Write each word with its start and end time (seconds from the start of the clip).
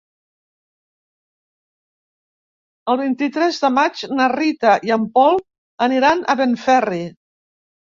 El 2.95 2.99
vint-i-tres 3.03 3.63
de 3.67 3.73
maig 3.79 4.05
na 4.17 4.33
Rita 4.37 4.77
i 4.91 4.99
en 5.01 5.09
Pol 5.21 5.43
aniran 5.91 6.31
a 6.37 6.43
Benferri. 6.45 7.07